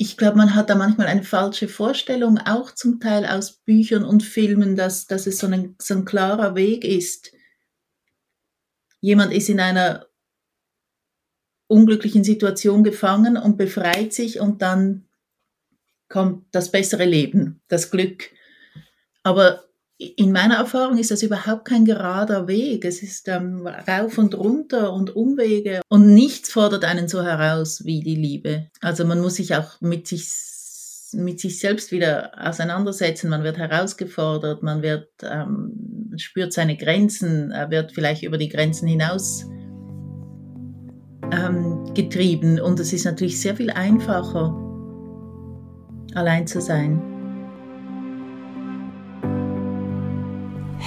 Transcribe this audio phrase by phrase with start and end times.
[0.00, 4.22] ich glaube, man hat da manchmal eine falsche Vorstellung, auch zum Teil aus Büchern und
[4.22, 7.32] Filmen, dass, dass es so ein, so ein klarer Weg ist.
[9.00, 10.06] Jemand ist in einer
[11.66, 15.08] unglücklichen Situation gefangen und befreit sich und dann
[16.08, 18.30] kommt das bessere Leben, das Glück.
[19.24, 19.67] Aber
[19.98, 22.84] in meiner Erfahrung ist das überhaupt kein gerader Weg.
[22.84, 28.00] Es ist ähm, rauf und runter und Umwege und nichts fordert einen so heraus wie
[28.00, 28.68] die Liebe.
[28.80, 30.28] Also man muss sich auch mit sich
[31.12, 33.30] mit sich selbst wieder auseinandersetzen.
[33.30, 39.46] Man wird herausgefordert, man wird ähm, spürt seine Grenzen, wird vielleicht über die Grenzen hinaus
[41.32, 44.54] ähm, getrieben und es ist natürlich sehr viel einfacher,
[46.14, 47.17] allein zu sein.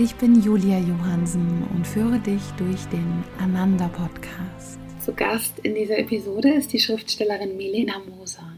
[0.00, 4.78] Ich bin Julia Johansen und führe dich durch den Ananda Podcast.
[5.04, 8.48] Zu Gast in dieser Episode ist die Schriftstellerin Milena Moser.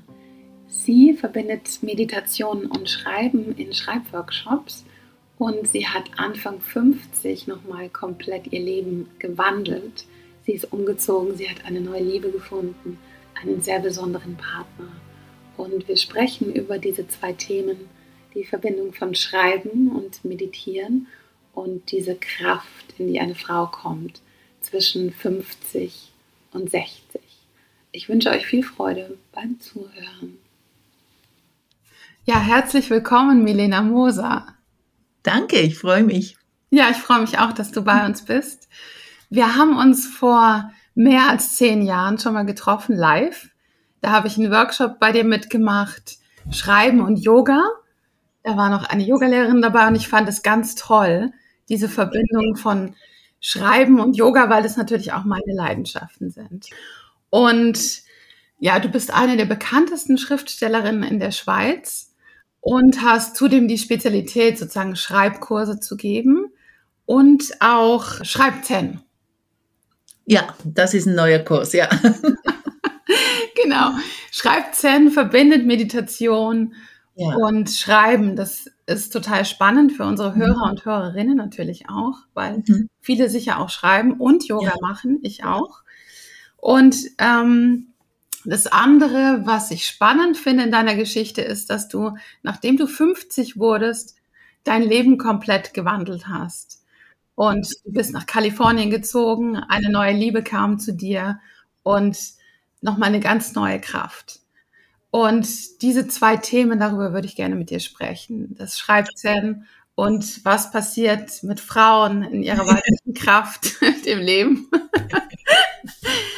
[0.68, 4.84] Sie verbindet Meditation und Schreiben in Schreibworkshops
[5.38, 10.04] und sie hat Anfang 50 nochmal komplett ihr Leben gewandelt.
[10.44, 12.98] Sie ist umgezogen, sie hat eine neue Liebe gefunden,
[13.42, 14.92] einen sehr besonderen Partner.
[15.56, 17.88] Und wir sprechen über diese zwei Themen,
[18.34, 21.06] die Verbindung von Schreiben und Meditieren
[21.54, 24.20] und diese Kraft, in die eine Frau kommt
[24.60, 26.12] zwischen 50
[26.52, 27.20] und 60.
[27.92, 30.38] Ich wünsche euch viel Freude beim Zuhören.
[32.24, 34.46] Ja, herzlich willkommen, Milena Moser.
[35.22, 36.36] Danke, ich freue mich.
[36.70, 38.68] Ja, ich freue mich auch, dass du bei uns bist.
[39.28, 43.48] Wir haben uns vor mehr als zehn Jahren schon mal getroffen, live.
[44.00, 46.18] Da habe ich einen Workshop bei dir mitgemacht,
[46.50, 47.60] Schreiben und Yoga.
[48.42, 51.32] Da war noch eine Yogalehrerin dabei und ich fand es ganz toll,
[51.68, 52.94] diese Verbindung von
[53.40, 56.68] Schreiben und Yoga, weil das natürlich auch meine Leidenschaften sind.
[57.30, 58.02] Und
[58.58, 62.14] ja, du bist eine der bekanntesten Schriftstellerinnen in der Schweiz
[62.60, 66.52] und hast zudem die Spezialität, sozusagen Schreibkurse zu geben
[67.06, 69.00] und auch Schreibzen.
[70.26, 71.88] Ja, das ist ein neuer Kurs, ja.
[73.62, 73.92] genau.
[74.30, 76.74] Schreibzen verbindet Meditation
[77.20, 77.34] ja.
[77.36, 78.36] und Schreiben.
[78.36, 80.70] Das ist total spannend für unsere Hörer mhm.
[80.70, 82.88] und Hörerinnen natürlich auch, weil mhm.
[83.00, 84.74] viele sicher auch schreiben und Yoga ja.
[84.80, 85.82] machen, ich auch.
[86.56, 87.88] Und ähm,
[88.44, 93.58] das andere, was ich spannend finde in deiner Geschichte, ist, dass du, nachdem du 50
[93.58, 94.16] wurdest,
[94.64, 96.82] dein Leben komplett gewandelt hast.
[97.34, 101.40] Und du bist nach Kalifornien gezogen, eine neue Liebe kam zu dir
[101.82, 102.18] und
[102.82, 104.40] nochmal eine ganz neue Kraft.
[105.10, 108.54] Und diese zwei Themen, darüber würde ich gerne mit dir sprechen.
[108.56, 109.66] Das Schreibzen
[109.96, 114.68] und was passiert mit Frauen in ihrer weiblichen Kraft im Leben.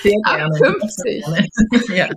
[0.02, 0.44] Sehr gerne.
[0.44, 1.24] Ab 50.
[1.96, 2.08] Ja.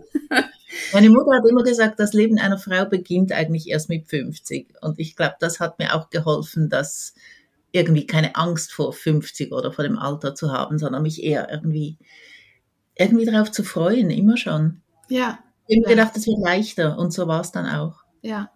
[0.94, 4.76] Meine Mutter hat immer gesagt, das Leben einer Frau beginnt eigentlich erst mit 50.
[4.82, 7.14] Und ich glaube, das hat mir auch geholfen, dass
[7.72, 11.98] irgendwie keine Angst vor 50 oder vor dem Alter zu haben, sondern mich eher irgendwie,
[12.96, 14.82] irgendwie darauf zu freuen, immer schon.
[15.10, 17.96] Ja, ich habe gedacht, es wird leichter und so war es dann auch.
[18.22, 18.52] Ja.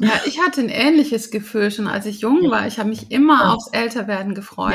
[0.00, 2.66] Ja, ich hatte ein ähnliches Gefühl schon, als ich jung war.
[2.66, 3.52] Ich habe mich immer ja.
[3.52, 4.74] aufs Älterwerden gefreut.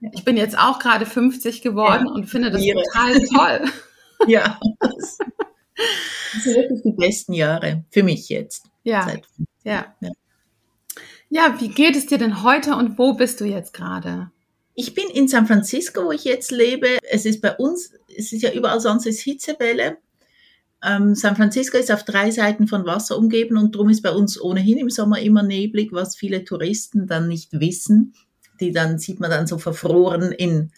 [0.00, 0.10] Ja.
[0.12, 2.12] Ich bin jetzt auch gerade 50 geworden ja.
[2.12, 3.70] und finde das total toll.
[4.26, 4.60] Ja.
[4.80, 8.66] Das sind wirklich die besten Jahre für mich jetzt.
[8.82, 9.10] Ja.
[9.64, 9.94] ja.
[10.00, 10.10] Ja.
[11.30, 14.30] Ja, wie geht es dir denn heute und wo bist du jetzt gerade?
[14.74, 16.98] Ich bin in San Francisco, wo ich jetzt lebe.
[17.10, 19.96] Es ist bei uns, es ist ja überall sonst ist Hitzewelle.
[20.82, 24.40] Ähm, San Francisco ist auf drei Seiten von Wasser umgeben und darum ist bei uns
[24.40, 28.14] ohnehin im Sommer immer neblig, was viele Touristen dann nicht wissen.
[28.60, 30.72] Die dann sieht man dann so verfroren in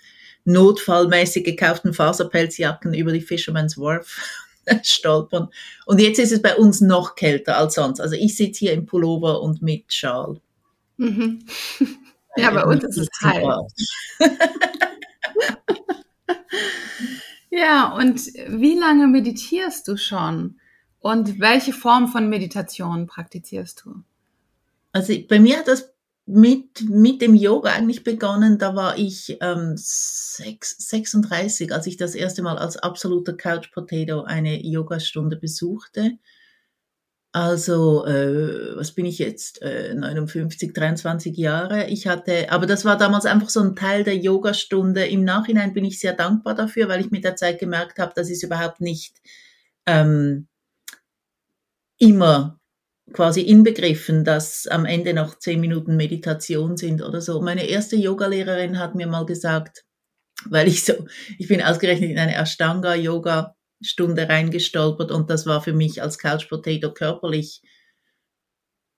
[0.44, 4.18] notfallmäßig gekauften Faserpelzjacken über die Fisherman's Wharf
[4.82, 5.48] stolpern.
[5.86, 8.00] Und jetzt ist es bei uns noch kälter als sonst.
[8.00, 10.40] Also ich sitze hier im Pullover und mit Schal.
[10.96, 11.44] Mhm.
[12.36, 13.44] Ja, bei uns ist es kalt.
[17.54, 18.18] Ja, und
[18.48, 20.58] wie lange meditierst du schon?
[21.00, 24.02] Und welche Form von Meditation praktizierst du?
[24.92, 25.92] Also bei mir hat das
[26.24, 28.56] mit, mit dem Yoga eigentlich begonnen.
[28.56, 34.22] Da war ich ähm, 6, 36, als ich das erste Mal als absoluter Couch Potato
[34.22, 36.12] eine Yogastunde besuchte.
[37.34, 39.62] Also, äh, was bin ich jetzt?
[39.62, 41.88] Äh, 59, 23 Jahre.
[41.88, 45.06] Ich hatte, aber das war damals einfach so ein Teil der Yogastunde.
[45.06, 48.28] Im Nachhinein bin ich sehr dankbar dafür, weil ich mit der Zeit gemerkt habe, das
[48.28, 49.16] ist überhaupt nicht
[49.86, 50.46] ähm,
[51.98, 52.60] immer
[53.14, 57.40] quasi inbegriffen, dass am Ende noch zehn Minuten Meditation sind oder so.
[57.40, 59.84] Meine erste Yogalehrerin hat mir mal gesagt,
[60.46, 60.94] weil ich so,
[61.38, 66.48] ich bin ausgerechnet in eine Ashtanga-Yoga Stunde reingestolpert und das war für mich als Couch
[66.48, 67.62] Potato körperlich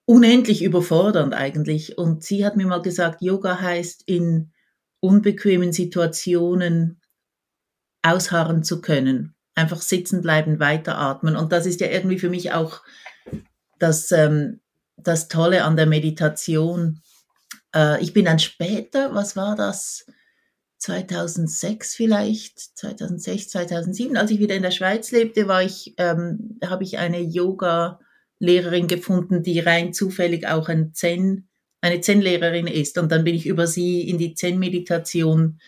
[0.07, 1.99] unendlich überfordernd eigentlich.
[1.99, 4.53] Und sie hat mir mal gesagt, Yoga heißt in
[5.01, 7.01] unbequemen Situationen
[8.03, 11.37] ausharren zu können, einfach sitzen bleiben, weiteratmen.
[11.37, 12.83] Und das ist ja irgendwie für mich auch
[13.79, 14.61] das, ähm,
[14.97, 17.01] das Tolle an der Meditation.
[17.75, 20.07] Äh, ich bin dann später, was war das?
[20.85, 26.85] 2006 vielleicht, 2006, 2007, als ich wieder in der Schweiz lebte, war ich, ähm, habe
[26.85, 31.49] ich eine Yoga-Lehrerin gefunden, die rein zufällig auch ein Zen,
[31.81, 32.99] eine Zen-Lehrerin ist.
[32.99, 35.59] Und dann bin ich über sie in die Zen-Meditation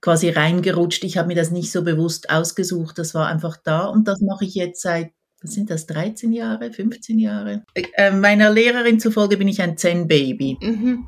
[0.00, 1.04] quasi reingerutscht.
[1.04, 3.84] Ich habe mir das nicht so bewusst ausgesucht, das war einfach da.
[3.84, 7.62] Und das mache ich jetzt seit, was sind das, 13 Jahre, 15 Jahre?
[7.74, 10.58] Äh, meiner Lehrerin zufolge bin ich ein Zen-Baby.
[10.60, 11.06] Mhm.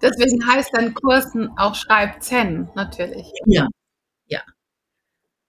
[0.00, 3.26] Deswegen heißt dein Kurs auch Schreib Zen, natürlich.
[3.46, 3.66] Ja,
[4.26, 4.42] ja.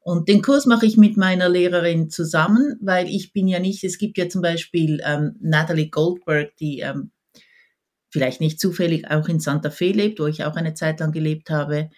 [0.01, 3.97] Und den Kurs mache ich mit meiner Lehrerin zusammen, weil ich bin ja nicht, es
[3.97, 7.11] gibt ja zum Beispiel ähm, Natalie Goldberg, die ähm,
[8.09, 11.49] vielleicht nicht zufällig auch in Santa Fe lebt, wo ich auch eine Zeit lang gelebt
[11.51, 11.89] habe.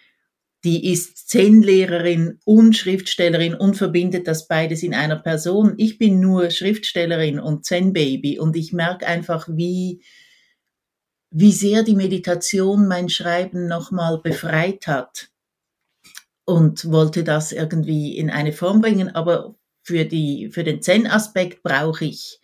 [0.64, 5.74] Die ist Zen-Lehrerin und Schriftstellerin und verbindet das beides in einer Person.
[5.78, 10.02] Ich bin nur Schriftstellerin und Zen-Baby und ich merke einfach, wie,
[11.32, 15.30] wie sehr die Meditation mein Schreiben nochmal befreit hat
[16.44, 19.14] und wollte das irgendwie in eine Form bringen.
[19.14, 22.38] Aber für, die, für den Zen-Aspekt brauche ich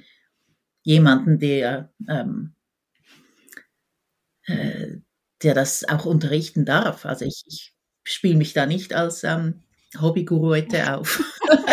[0.83, 2.55] jemanden, der, ähm,
[4.47, 4.97] äh,
[5.43, 7.05] der das auch unterrichten darf.
[7.05, 7.75] Also ich, ich
[8.05, 9.65] spiele mich da nicht als ähm,
[10.01, 11.23] Hobbyguruette auf.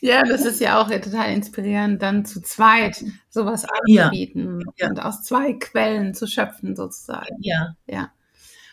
[0.00, 4.88] Ja, das ist ja auch total inspirierend, dann zu zweit sowas anzubieten ja.
[4.88, 7.36] und aus zwei Quellen zu schöpfen sozusagen.
[7.40, 7.76] Ja.
[7.86, 8.12] Ja.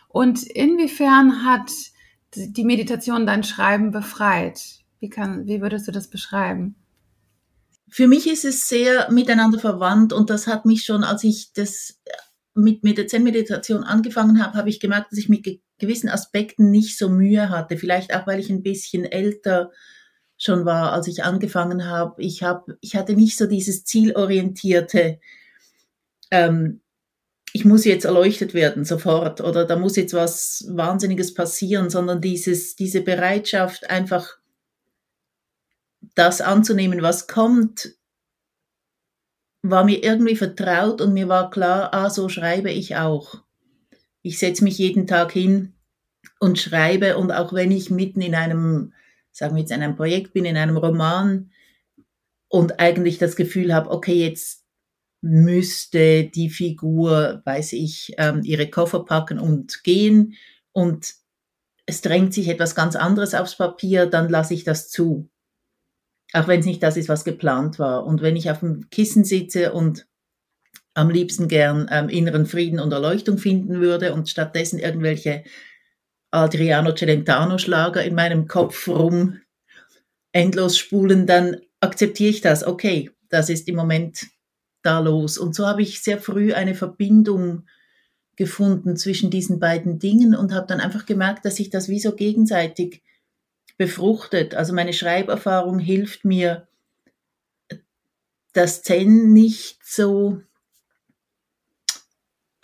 [0.08, 1.70] Und inwiefern hat
[2.36, 4.60] die Meditation dein Schreiben befreit?
[5.00, 6.76] Wie, kann, wie würdest du das beschreiben?
[7.90, 12.00] Für mich ist es sehr miteinander verwandt und das hat mich schon, als ich das
[12.54, 16.96] mit, mit der Zen-Meditation angefangen habe, habe ich gemerkt, dass ich mit gewissen Aspekten nicht
[16.98, 17.76] so Mühe hatte.
[17.76, 19.70] Vielleicht auch, weil ich ein bisschen älter
[20.44, 22.22] schon war, als ich angefangen habe.
[22.22, 25.18] Ich habe, ich hatte nicht so dieses zielorientierte,
[26.30, 26.80] ähm,
[27.52, 32.74] ich muss jetzt erleuchtet werden sofort oder da muss jetzt was Wahnsinniges passieren, sondern dieses,
[32.74, 34.38] diese Bereitschaft einfach
[36.14, 37.94] das anzunehmen, was kommt,
[39.62, 43.42] war mir irgendwie vertraut und mir war klar, ah, so schreibe ich auch.
[44.20, 45.72] Ich setze mich jeden Tag hin
[46.38, 48.92] und schreibe und auch wenn ich mitten in einem
[49.34, 51.50] sagen wir jetzt in einem Projekt bin, in einem Roman
[52.48, 54.64] und eigentlich das Gefühl habe, okay, jetzt
[55.20, 60.34] müsste die Figur, weiß ich, ähm, ihre Koffer packen und gehen
[60.72, 61.14] und
[61.86, 65.28] es drängt sich etwas ganz anderes aufs Papier, dann lasse ich das zu.
[66.32, 68.06] Auch wenn es nicht das ist, was geplant war.
[68.06, 70.06] Und wenn ich auf dem Kissen sitze und
[70.94, 75.44] am liebsten gern ähm, inneren Frieden und Erleuchtung finden würde und stattdessen irgendwelche
[76.34, 79.40] Adriano Celentano Schlager in meinem Kopf rum
[80.32, 82.66] endlos spulen, dann akzeptiere ich das.
[82.66, 84.26] Okay, das ist im Moment
[84.82, 85.38] da los.
[85.38, 87.66] Und so habe ich sehr früh eine Verbindung
[88.36, 92.16] gefunden zwischen diesen beiden Dingen und habe dann einfach gemerkt, dass sich das wie so
[92.16, 93.02] gegenseitig
[93.76, 94.56] befruchtet.
[94.56, 96.66] Also meine Schreiberfahrung hilft mir,
[98.52, 100.40] das Zen nicht so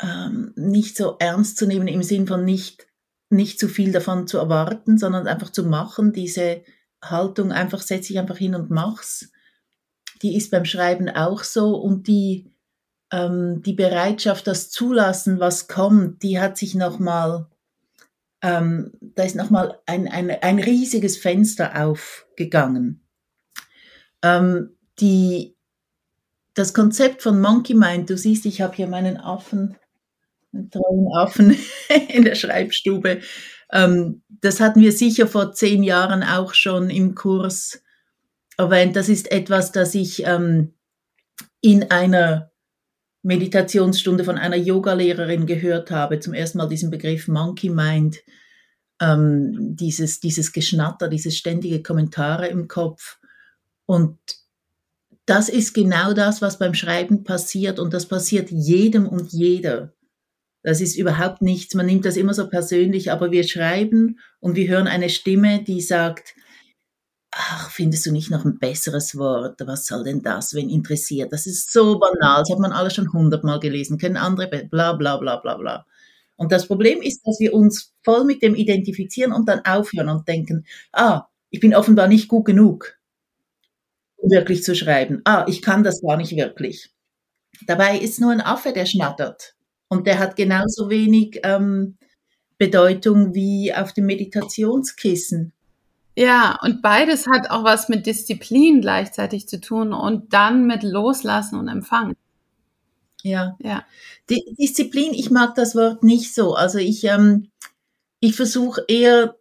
[0.03, 2.87] ähm, nicht so ernst zu nehmen im Sinn von nicht
[3.31, 6.63] nicht zu viel davon zu erwarten, sondern einfach zu machen, diese
[7.03, 9.31] Haltung einfach setz dich einfach hin und mach's.
[10.23, 12.53] Die ist beim Schreiben auch so und die
[13.11, 17.47] ähm, die Bereitschaft, das zulassen, was kommt, die hat sich nochmal,
[18.43, 23.05] ähm, da ist nochmal ein, ein, ein riesiges Fenster aufgegangen.
[24.23, 25.57] Ähm, die,
[26.55, 29.77] das Konzept von Monkey Mind, du siehst, ich habe hier meinen Affen
[30.53, 31.57] tollen Affen
[32.09, 33.21] in der Schreibstube.
[33.73, 37.83] Ähm, das hatten wir sicher vor zehn Jahren auch schon im Kurs
[38.57, 38.97] erwähnt.
[38.97, 40.75] Das ist etwas, das ich ähm,
[41.61, 42.51] in einer
[43.23, 46.21] Meditationsstunde von einer Yogalehrerin gehört habe.
[46.21, 48.19] Zum ersten Mal diesen Begriff Monkey Mind.
[49.01, 53.19] Ähm, dieses, dieses Geschnatter, dieses ständige Kommentare im Kopf.
[53.87, 54.19] Und
[55.27, 59.95] das ist genau das, was beim Schreiben passiert und das passiert jedem und jeder.
[60.63, 64.69] Das ist überhaupt nichts, man nimmt das immer so persönlich, aber wir schreiben und wir
[64.69, 66.35] hören eine Stimme, die sagt,
[67.31, 69.61] ach, findest du nicht noch ein besseres Wort?
[69.67, 71.33] Was soll denn das, wenn interessiert?
[71.33, 75.17] Das ist so banal, das hat man alles schon hundertmal gelesen, können andere, bla bla
[75.17, 75.87] bla bla bla.
[76.37, 80.27] Und das Problem ist, dass wir uns voll mit dem identifizieren und dann aufhören und
[80.27, 82.99] denken, ah, ich bin offenbar nicht gut genug,
[84.17, 85.21] um wirklich zu schreiben.
[85.25, 86.91] Ah, ich kann das gar nicht wirklich.
[87.67, 89.55] Dabei ist nur ein Affe, der schnattert.
[89.91, 91.99] Und der hat genauso wenig ähm,
[92.57, 95.53] Bedeutung wie auf dem Meditationskissen.
[96.17, 101.59] Ja, und beides hat auch was mit Disziplin gleichzeitig zu tun und dann mit Loslassen
[101.59, 102.17] und Empfangen.
[103.23, 103.57] Ja.
[103.61, 103.85] ja.
[104.29, 106.55] Die Disziplin, ich mag das Wort nicht so.
[106.55, 107.51] Also ich, ähm,
[108.21, 109.37] ich versuche eher,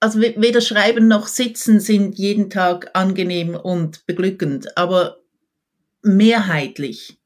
[0.00, 5.18] also weder Schreiben noch Sitzen sind jeden Tag angenehm und beglückend, aber
[6.02, 7.18] mehrheitlich.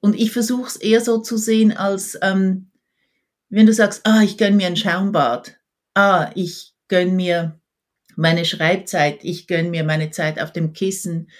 [0.00, 2.70] Und ich versuche es eher so zu sehen, als ähm,
[3.50, 5.58] wenn du sagst, ah, ich gönne mir ein Schaumbad,
[5.94, 7.60] ah, ich gönne mir
[8.16, 11.30] meine Schreibzeit, ich gönne mir meine Zeit auf dem Kissen,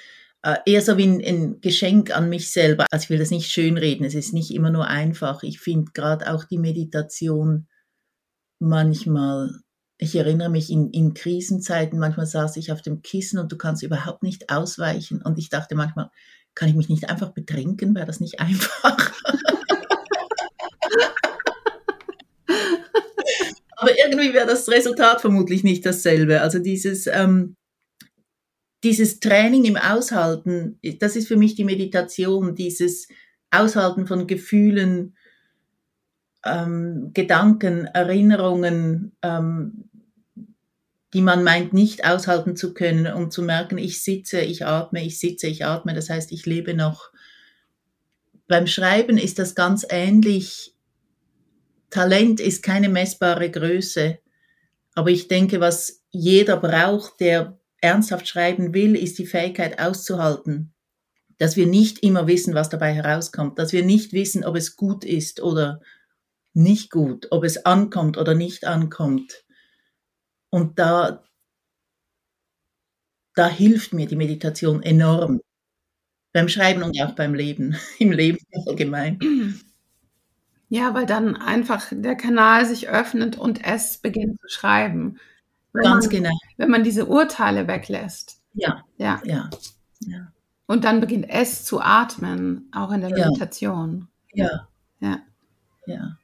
[0.42, 2.86] äh, eher so wie ein, ein, Geschenk an mich selber.
[2.90, 5.42] Also ich will das nicht schönreden, es ist nicht immer nur einfach.
[5.42, 7.68] Ich finde gerade auch die Meditation
[8.58, 9.60] manchmal,
[9.98, 13.82] ich erinnere mich in, in Krisenzeiten, manchmal saß ich auf dem Kissen und du kannst
[13.82, 15.22] überhaupt nicht ausweichen.
[15.22, 16.10] Und ich dachte manchmal,
[16.54, 17.94] kann ich mich nicht einfach betrinken?
[17.94, 19.12] Wäre das nicht einfach?
[23.76, 26.42] Aber irgendwie wäre das Resultat vermutlich nicht dasselbe.
[26.42, 27.56] Also dieses, ähm,
[28.84, 33.08] dieses Training im Aushalten, das ist für mich die Meditation, dieses
[33.50, 35.16] Aushalten von Gefühlen,
[36.44, 39.89] ähm, Gedanken, Erinnerungen, ähm,
[41.12, 45.18] die man meint nicht aushalten zu können, um zu merken, ich sitze, ich atme, ich
[45.18, 47.10] sitze, ich atme, das heißt, ich lebe noch.
[48.46, 50.74] Beim Schreiben ist das ganz ähnlich.
[51.90, 54.18] Talent ist keine messbare Größe,
[54.94, 60.72] aber ich denke, was jeder braucht, der ernsthaft schreiben will, ist die Fähigkeit auszuhalten,
[61.38, 65.04] dass wir nicht immer wissen, was dabei herauskommt, dass wir nicht wissen, ob es gut
[65.04, 65.80] ist oder
[66.52, 69.44] nicht gut, ob es ankommt oder nicht ankommt
[70.50, 71.22] und da,
[73.34, 75.40] da hilft mir die Meditation enorm.
[76.32, 79.18] Beim Schreiben und auch beim Leben, im Leben allgemein.
[80.72, 85.18] Ja, weil dann einfach der Kanal sich öffnet und es beginnt zu schreiben.
[85.72, 86.38] Wenn Ganz man, genau.
[86.58, 88.40] Wenn man diese Urteile weglässt.
[88.54, 88.84] Ja.
[88.96, 89.20] Ja.
[89.24, 89.50] ja.
[90.06, 90.32] ja.
[90.66, 94.06] Und dann beginnt es zu atmen, auch in der Meditation.
[94.32, 94.68] Ja.
[95.00, 95.18] Ja.
[95.86, 96.16] Ja.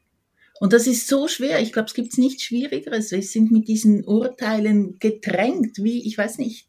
[0.61, 1.61] Und das ist so schwer.
[1.61, 3.11] Ich glaube, es gibt nichts Schwierigeres.
[3.11, 6.67] Wir sind mit diesen Urteilen gedrängt, wie, ich weiß nicht,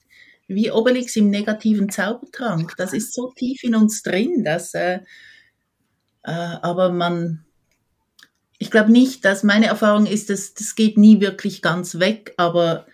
[0.48, 2.74] wie Obelix im negativen Zaubertrank.
[2.77, 5.00] Das ist so tief in uns drin, dass, äh,
[6.24, 7.46] äh, aber man,
[8.58, 12.88] ich glaube nicht, dass meine Erfahrung ist, dass das geht nie wirklich ganz weg, aber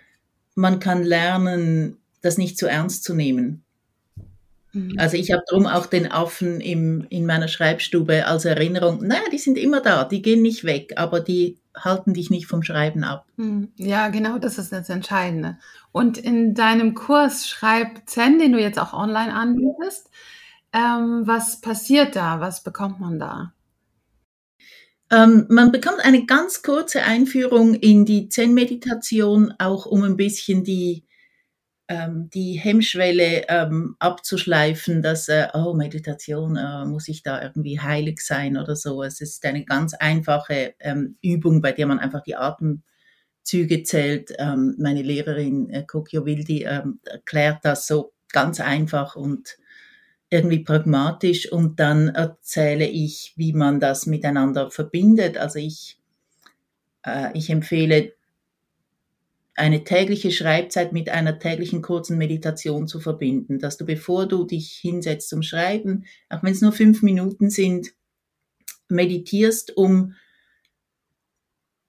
[0.56, 3.63] man kann lernen, das nicht zu ernst zu nehmen.
[4.74, 4.96] Mhm.
[4.98, 9.06] Also ich habe drum auch den Affen im, in meiner Schreibstube als Erinnerung.
[9.06, 12.64] Naja, die sind immer da, die gehen nicht weg, aber die halten dich nicht vom
[12.64, 13.26] Schreiben ab.
[13.38, 13.72] Mhm.
[13.78, 15.58] Ja, genau, das ist das Entscheidende.
[15.92, 20.10] Und in deinem Kurs Schreib Zen, den du jetzt auch online anbietest,
[20.74, 22.40] ähm, was passiert da?
[22.40, 23.54] Was bekommt man da?
[25.12, 31.04] Ähm, man bekommt eine ganz kurze Einführung in die Zen-Meditation, auch um ein bisschen die
[31.88, 38.22] ähm, die Hemmschwelle ähm, abzuschleifen, dass, äh, oh, Meditation, äh, muss ich da irgendwie heilig
[38.22, 39.04] sein oder so.
[39.04, 44.34] Es ist eine ganz einfache ähm, Übung, bei der man einfach die Atemzüge zählt.
[44.40, 49.58] Ähm, meine Lehrerin äh, Kokio Wildi ähm, erklärt das so ganz einfach und
[50.30, 55.38] irgendwie pragmatisch und dann erzähle ich, wie man das miteinander verbindet.
[55.38, 56.00] Also ich,
[57.06, 58.14] äh, ich empfehle
[59.56, 64.80] eine tägliche Schreibzeit mit einer täglichen kurzen Meditation zu verbinden, dass du, bevor du dich
[64.82, 67.94] hinsetzt zum Schreiben, auch wenn es nur fünf Minuten sind,
[68.90, 70.16] meditierst, um,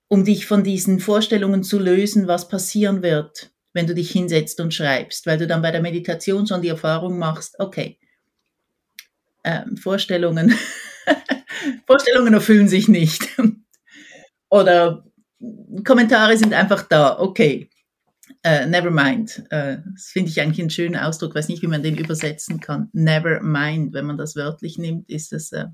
[0.08, 4.74] um dich von diesen Vorstellungen zu lösen, was passieren wird, wenn du dich hinsetzt und
[4.74, 7.98] schreibst, weil du dann bei der Meditation schon die Erfahrung machst, okay,
[9.42, 10.54] äh, Vorstellungen,
[11.86, 13.28] Vorstellungen erfüllen sich nicht.
[14.50, 15.04] Oder
[15.84, 17.70] Kommentare sind einfach da, okay.
[18.46, 19.42] Uh, never mind.
[19.52, 21.34] Uh, das finde ich eigentlich einen schönen Ausdruck.
[21.34, 22.90] Weiß nicht, wie man den übersetzen kann.
[22.92, 23.94] Never mind.
[23.94, 25.64] Wenn man das wörtlich nimmt, ist das uh,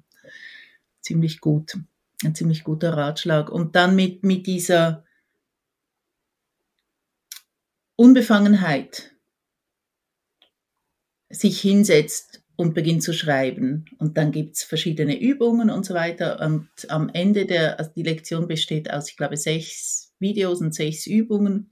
[1.00, 1.76] ziemlich gut.
[2.24, 3.50] Ein ziemlich guter Ratschlag.
[3.50, 5.04] Und dann mit, mit dieser
[7.96, 9.12] Unbefangenheit
[11.28, 13.86] sich hinsetzt und beginnt zu schreiben.
[13.98, 16.40] Und dann gibt's verschiedene Übungen und so weiter.
[16.40, 21.06] Und am Ende der, also die Lektion besteht aus, ich glaube, sechs Videos und sechs
[21.06, 21.70] Übungen.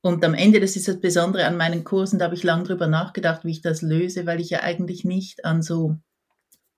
[0.00, 2.88] Und am Ende, das ist das Besondere an meinen Kursen, da habe ich lange drüber
[2.88, 5.96] nachgedacht, wie ich das löse, weil ich ja eigentlich nicht an so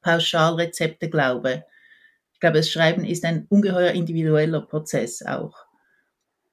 [0.02, 1.64] Pauschalrezepte glaube.
[2.34, 5.56] Ich glaube, das Schreiben ist ein ungeheuer individueller Prozess auch.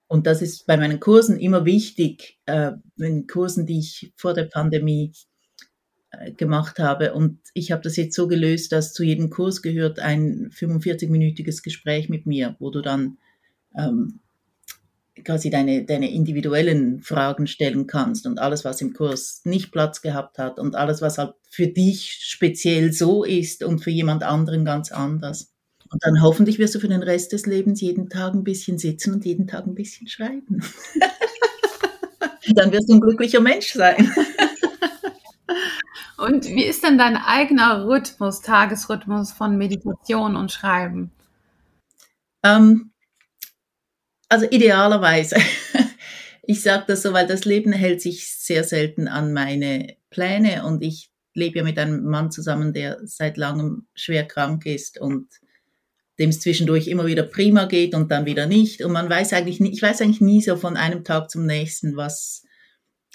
[0.07, 4.45] Und das ist bei meinen Kursen immer wichtig, äh, in Kursen, die ich vor der
[4.45, 5.11] Pandemie
[6.37, 7.13] gemacht habe.
[7.13, 12.09] Und ich habe das jetzt so gelöst, dass zu jedem Kurs gehört ein 45-minütiges Gespräch
[12.09, 13.17] mit mir, wo du dann
[13.77, 14.19] ähm,
[15.23, 20.37] quasi deine, deine individuellen Fragen stellen kannst und alles, was im Kurs nicht Platz gehabt
[20.37, 24.91] hat und alles, was halt für dich speziell so ist und für jemand anderen ganz
[24.91, 25.51] anders.
[25.91, 29.13] Und dann hoffentlich wirst du für den Rest des Lebens jeden Tag ein bisschen sitzen
[29.13, 30.61] und jeden Tag ein bisschen schreiben.
[32.55, 34.09] dann wirst du ein glücklicher Mensch sein.
[36.19, 41.11] Und wie ist denn dein eigener Rhythmus, Tagesrhythmus von Meditation und Schreiben?
[42.43, 42.91] Ähm,
[44.27, 45.37] also idealerweise.
[46.41, 50.81] Ich sage das so, weil das Leben hält sich sehr selten an meine Pläne und
[50.81, 55.27] ich lebe ja mit einem Mann zusammen, der seit langem schwer krank ist und
[56.17, 58.83] dem es zwischendurch immer wieder prima geht und dann wieder nicht.
[58.83, 62.43] Und man weiß eigentlich ich weiß eigentlich nie so von einem Tag zum nächsten, was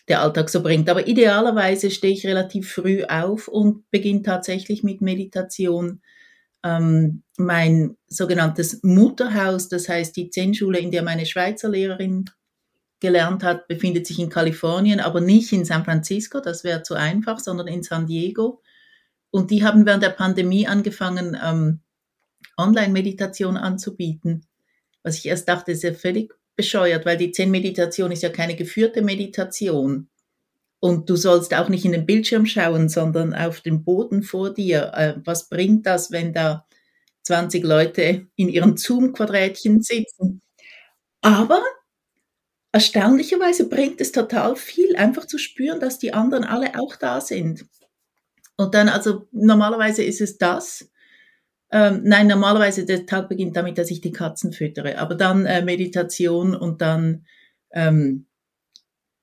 [0.09, 0.89] der Alltag so bringt.
[0.89, 6.03] Aber idealerweise stehe ich relativ früh auf und beginne tatsächlich mit Meditation
[6.65, 12.25] ähm, mein sogenanntes Mutterhaus, das heißt die Zen-Schule, in der meine Schweizer Lehrerin
[13.01, 17.39] gelernt hat, befindet sich in Kalifornien, aber nicht in San Francisco, das wäre zu einfach,
[17.39, 18.63] sondern in San Diego.
[19.31, 21.81] Und die haben während der Pandemie angefangen, ähm,
[22.57, 24.47] Online-Meditation anzubieten,
[25.03, 29.03] was ich erst dachte, ist ja völlig bescheuert, weil die Zen-Meditation ist ja keine geführte
[29.03, 30.09] Meditation.
[30.81, 34.93] Und du sollst auch nicht in den Bildschirm schauen, sondern auf den Boden vor dir.
[34.95, 36.67] Äh, was bringt das, wenn da
[37.23, 40.43] 20 Leute in ihren Zoom-Quadrätchen sitzen?
[41.23, 41.63] Aber
[42.73, 47.65] erstaunlicherweise bringt es total viel, einfach zu spüren, dass die anderen alle auch da sind.
[48.57, 50.91] Und dann, also normalerweise ist es das.
[51.75, 54.99] Ähm, nein, normalerweise der Tag beginnt damit, dass ich die Katzen füttere.
[54.99, 57.27] Aber dann äh, Meditation und dann
[57.73, 58.27] ähm,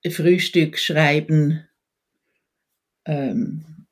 [0.05, 1.65] Frühstück schreiben,
[3.05, 3.87] ähm,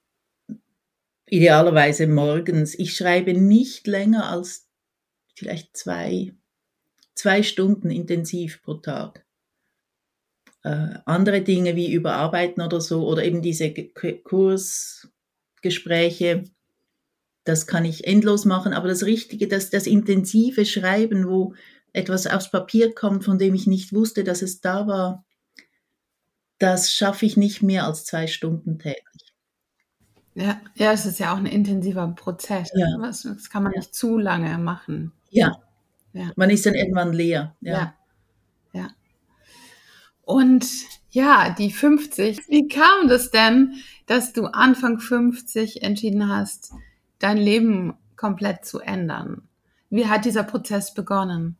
[1.28, 2.78] idealerweise morgens.
[2.78, 4.68] Ich schreibe nicht länger als
[5.36, 6.34] vielleicht zwei,
[7.16, 9.26] zwei Stunden intensiv pro Tag.
[10.64, 16.44] Äh, andere Dinge wie Überarbeiten oder so oder eben diese Kursgespräche,
[17.50, 21.56] das kann ich endlos machen, aber das Richtige, das, das intensive Schreiben, wo
[21.94, 25.26] etwas aufs Papier kommt, von dem ich nicht wusste, dass es da war,
[26.60, 29.34] das schaffe ich nicht mehr als zwei Stunden täglich.
[30.36, 32.70] Ja, ja, es ist ja auch ein intensiver Prozess.
[32.76, 33.00] Ja.
[33.02, 33.80] Das, das kann man ja.
[33.80, 35.12] nicht zu lange machen.
[35.32, 35.58] Ja.
[36.14, 36.32] ja.
[36.36, 37.56] Man ist dann irgendwann leer.
[37.62, 37.74] Ja.
[37.74, 37.94] ja.
[38.74, 38.88] ja.
[40.22, 40.68] Und
[41.10, 42.48] ja, die 50.
[42.48, 43.74] Wie kam das denn,
[44.06, 46.74] dass du Anfang 50 entschieden hast,
[47.20, 49.48] dein Leben komplett zu ändern?
[49.90, 51.58] Wie hat dieser Prozess begonnen?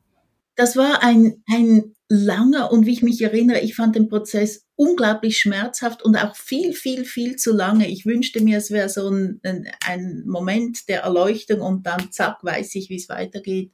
[0.56, 5.38] Das war ein, ein langer und wie ich mich erinnere, ich fand den Prozess unglaublich
[5.38, 7.88] schmerzhaft und auch viel, viel, viel zu lange.
[7.88, 9.40] Ich wünschte mir, es wäre so ein,
[9.86, 13.72] ein, Moment der Erleuchtung und dann zack, weiß ich, wie es weitergeht.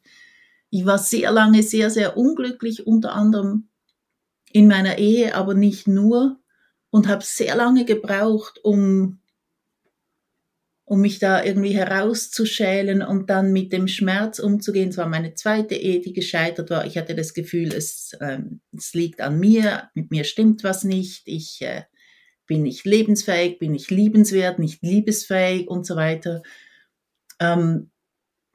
[0.70, 3.70] Ich war sehr lange sehr, sehr unglücklich, unter anderem
[4.52, 6.40] in meiner Ehe, aber nicht nur
[6.90, 9.20] und habe sehr lange gebraucht, um
[10.88, 14.90] um mich da irgendwie herauszuschälen und dann mit dem Schmerz umzugehen.
[14.90, 16.86] Es war meine zweite Ehe, die gescheitert war.
[16.86, 21.24] Ich hatte das Gefühl, es, ähm, es liegt an mir, mit mir stimmt was nicht,
[21.26, 21.84] ich äh,
[22.46, 26.44] bin nicht lebensfähig, bin nicht liebenswert, nicht liebesfähig und so weiter.
[27.40, 27.90] Ähm,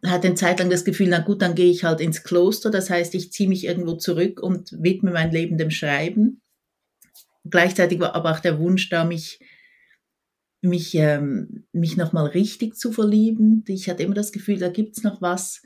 [0.07, 2.71] hatte eine Zeit lang das Gefühl, na gut, dann gehe ich halt ins Kloster.
[2.71, 6.41] Das heißt, ich ziehe mich irgendwo zurück und widme mein Leben dem Schreiben.
[7.45, 9.41] Gleichzeitig war aber auch der Wunsch da, mich
[10.63, 13.65] mich, ähm, mich nochmal richtig zu verlieben.
[13.67, 15.63] Ich hatte immer das Gefühl, da gibt's noch was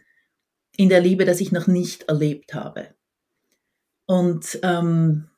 [0.77, 2.95] in der Liebe, das ich noch nicht erlebt habe.
[4.07, 5.29] Und ähm,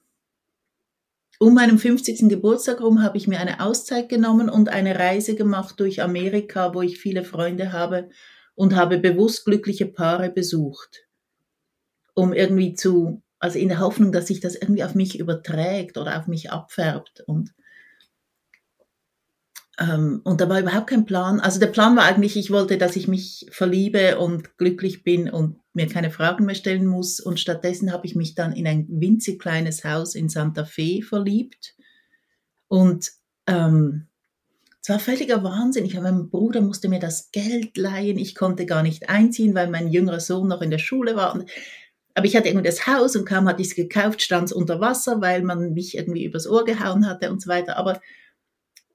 [1.39, 2.29] um meinen 50.
[2.29, 6.83] Geburtstag herum habe ich mir eine Auszeit genommen und eine Reise gemacht durch Amerika, wo
[6.83, 8.09] ich viele Freunde habe
[8.55, 11.07] und habe bewusst glückliche Paare besucht,
[12.15, 16.19] um irgendwie zu, also in der Hoffnung, dass sich das irgendwie auf mich überträgt oder
[16.19, 17.21] auf mich abfärbt.
[17.27, 17.53] Und
[19.79, 21.39] und da war überhaupt kein Plan.
[21.39, 25.61] Also der Plan war eigentlich, ich wollte, dass ich mich verliebe und glücklich bin und
[25.75, 27.21] mir keine Fragen mehr stellen muss.
[27.21, 31.75] Und stattdessen habe ich mich dann in ein winzig kleines Haus in Santa Fe verliebt.
[32.69, 33.13] Und
[33.47, 34.07] ähm,
[34.81, 35.85] es war völliger Wahnsinn.
[35.85, 38.19] Ich, mein Bruder musste mir das Geld leihen.
[38.19, 41.45] Ich konnte gar nicht einziehen, weil mein jüngerer Sohn noch in der Schule war.
[42.15, 44.81] Aber ich hatte irgendwie das Haus und kaum hatte ich es gekauft, stand es unter
[44.81, 47.77] Wasser, weil man mich irgendwie übers Ohr gehauen hatte und so weiter.
[47.77, 48.01] Aber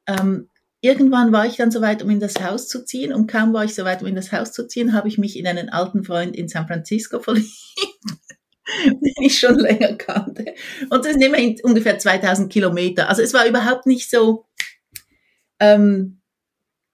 [0.08, 0.50] ähm,
[0.82, 3.14] irgendwann war ich dann soweit, um in das Haus zu ziehen.
[3.14, 5.48] Und kaum war ich soweit, um in das Haus zu ziehen, habe ich mich in
[5.48, 7.52] einen alten Freund in San Francisco verliebt.
[8.86, 10.46] den ich schon länger kannte.
[10.90, 13.10] Und das sind immerhin ungefähr 2000 Kilometer.
[13.10, 14.46] Also es war überhaupt nicht so,
[15.60, 16.22] ähm,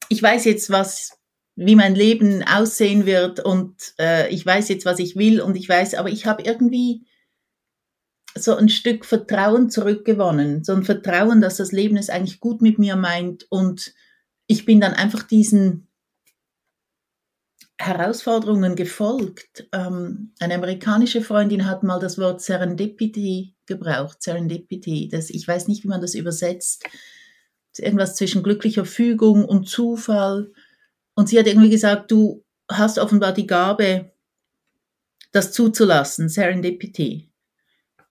[0.09, 1.17] ich weiß jetzt, was,
[1.55, 5.67] wie mein Leben aussehen wird und äh, ich weiß jetzt, was ich will und ich
[5.67, 7.05] weiß, aber ich habe irgendwie
[8.43, 12.79] so ein Stück Vertrauen zurückgewonnen, so ein Vertrauen, dass das Leben es eigentlich gut mit
[12.79, 13.93] mir meint und
[14.47, 15.87] ich bin dann einfach diesen
[17.79, 19.67] Herausforderungen gefolgt.
[19.71, 25.09] Ähm, eine amerikanische Freundin hat mal das Wort Serendipity gebraucht, Serendipity.
[25.09, 26.85] Das, ich weiß nicht, wie man das übersetzt
[27.79, 30.51] irgendwas zwischen glücklicher Fügung und Zufall.
[31.15, 34.11] Und sie hat irgendwie gesagt, du hast offenbar die Gabe,
[35.31, 37.29] das zuzulassen, Serendipity,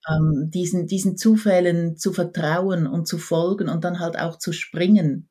[0.09, 5.29] ähm, diesen, diesen Zufällen zu vertrauen und zu folgen und dann halt auch zu springen.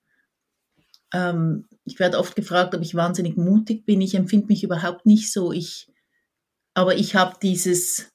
[1.13, 4.01] Ähm, ich werde oft gefragt, ob ich wahnsinnig mutig bin.
[4.01, 5.53] Ich empfinde mich überhaupt nicht so.
[5.53, 5.89] Ich,
[6.75, 8.11] aber ich habe dieses,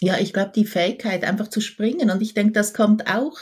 [0.00, 2.10] ja, ich glaube, die Fähigkeit, einfach zu springen.
[2.10, 3.38] Und ich denke, das kommt auch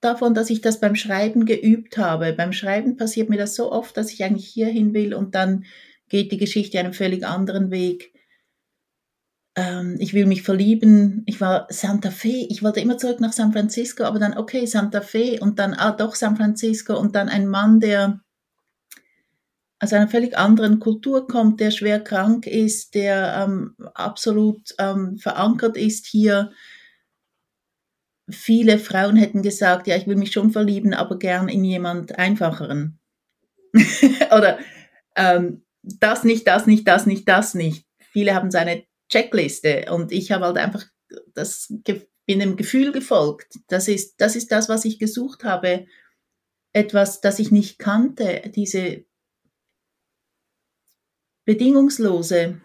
[0.00, 2.32] davon, dass ich das beim Schreiben geübt habe.
[2.32, 5.64] Beim Schreiben passiert mir das so oft, dass ich eigentlich hierhin will und dann
[6.08, 8.12] geht die Geschichte einen völlig anderen Weg.
[9.58, 11.24] Ähm, ich will mich verlieben.
[11.26, 12.46] Ich war Santa Fe.
[12.48, 15.90] Ich wollte immer zurück nach San Francisco, aber dann, okay, Santa Fe und dann, ah,
[15.90, 18.20] doch San Francisco und dann ein Mann, der
[19.80, 25.76] aus einer völlig anderen Kultur kommt, der schwer krank ist, der ähm, absolut ähm, verankert
[25.76, 26.52] ist hier.
[28.30, 33.00] Viele Frauen hätten gesagt, ja, ich will mich schon verlieben, aber gern in jemand einfacheren.
[34.36, 34.58] Oder
[35.16, 37.86] ähm, das nicht, das nicht, das nicht, das nicht.
[37.98, 40.84] Viele haben seine Checkliste und ich habe halt einfach
[41.34, 41.72] das
[42.26, 43.58] bin dem Gefühl gefolgt.
[43.68, 45.86] Das ist, das ist das, was ich gesucht habe.
[46.74, 49.06] Etwas, das ich nicht kannte, diese
[51.46, 52.60] bedingungslose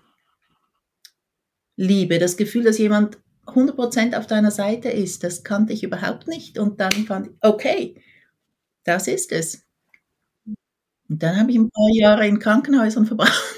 [1.78, 6.60] Liebe, das Gefühl, dass jemand 100% auf deiner Seite ist, das kannte ich überhaupt nicht.
[6.60, 8.04] Und dann fand ich, okay,
[8.84, 9.66] das ist es.
[11.10, 13.53] Und dann habe ich ein paar Jahre in Krankenhäusern verbracht.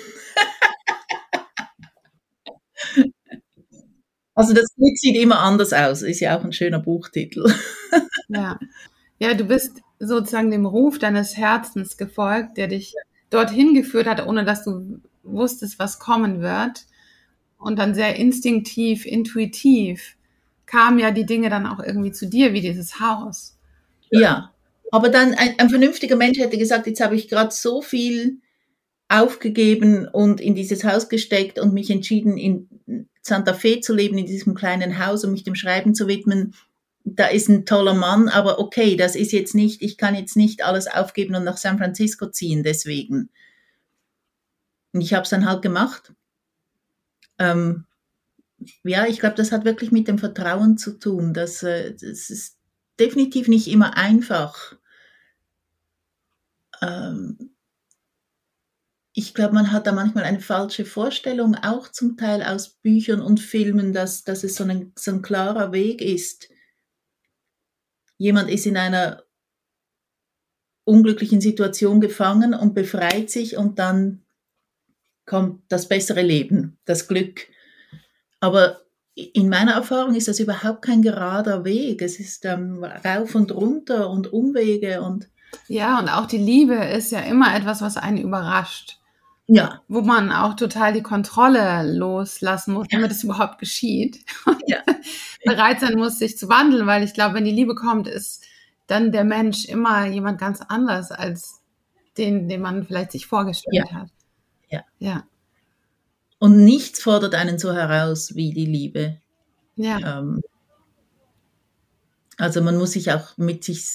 [4.36, 7.46] Also das Glück sieht immer anders aus, ist ja auch ein schöner Buchtitel.
[8.28, 8.60] ja.
[9.18, 12.94] ja, du bist sozusagen dem Ruf deines Herzens gefolgt, der dich
[13.30, 16.86] dorthin geführt hat, ohne dass du wusstest, was kommen wird.
[17.58, 20.18] Und dann sehr instinktiv, intuitiv
[20.66, 23.58] kamen ja die Dinge dann auch irgendwie zu dir, wie dieses Haus.
[24.10, 24.52] Ja,
[24.92, 28.40] aber dann ein, ein vernünftiger Mensch hätte gesagt, jetzt habe ich gerade so viel
[29.08, 34.28] aufgegeben und in dieses Haus gesteckt und mich entschieden, in Santa Fe zu leben, in
[34.28, 36.54] diesem kleinen Haus, um mich dem Schreiben zu widmen.
[37.04, 40.64] Da ist ein toller Mann, aber okay, das ist jetzt nicht, ich kann jetzt nicht
[40.64, 43.30] alles aufgeben und nach San Francisco ziehen, deswegen.
[44.94, 46.14] Und ich habe es dann halt gemacht.
[47.40, 47.86] Ähm,
[48.84, 51.34] ja, ich glaube, das hat wirklich mit dem Vertrauen zu tun.
[51.34, 52.58] Das, äh, das ist
[53.00, 54.76] definitiv nicht immer einfach.
[56.80, 57.55] Ähm,
[59.18, 63.40] ich glaube, man hat da manchmal eine falsche Vorstellung, auch zum Teil aus Büchern und
[63.40, 66.50] Filmen, dass, dass es so ein, so ein klarer Weg ist.
[68.18, 69.24] Jemand ist in einer
[70.84, 74.26] unglücklichen Situation gefangen und befreit sich und dann
[75.26, 77.48] kommt das bessere Leben, das Glück.
[78.42, 78.82] Aber
[79.16, 82.02] in meiner Erfahrung ist das überhaupt kein gerader Weg.
[82.02, 85.30] Es ist ähm, rauf und runter und Umwege und
[85.68, 89.00] ja, und auch die Liebe ist ja immer etwas, was einen überrascht.
[89.48, 89.82] Ja.
[89.88, 93.16] Wo man auch total die Kontrolle loslassen muss, damit ja.
[93.16, 94.26] es überhaupt geschieht.
[94.68, 94.80] Ja.
[95.46, 98.44] Bereit sein muss, sich zu wandeln, weil ich glaube, wenn die Liebe kommt, ist
[98.88, 101.62] dann der Mensch immer jemand ganz anders als
[102.18, 103.96] den, den man vielleicht sich vorgestellt ja.
[103.96, 104.10] hat.
[104.70, 104.84] Ja.
[105.00, 105.24] ja.
[106.40, 109.20] Und nichts fordert einen so heraus wie die Liebe.
[109.76, 110.20] Ja.
[110.20, 110.42] Ähm,
[112.38, 113.86] also man muss sich auch mit sich,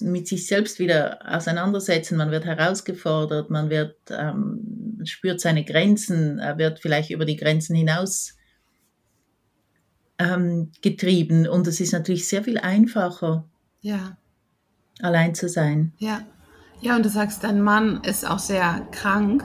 [0.00, 2.16] mit sich selbst wieder auseinandersetzen.
[2.16, 7.74] Man wird herausgefordert, man wird, ähm, spürt seine Grenzen, er wird vielleicht über die Grenzen
[7.76, 8.34] hinaus
[10.18, 11.46] ähm, getrieben.
[11.46, 13.44] Und es ist natürlich sehr viel einfacher,
[13.80, 14.16] ja.
[15.00, 15.92] allein zu sein.
[15.98, 16.22] Ja.
[16.80, 19.44] Ja, und du sagst, dein Mann ist auch sehr krank.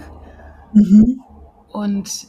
[0.73, 1.21] Mhm.
[1.69, 2.27] Und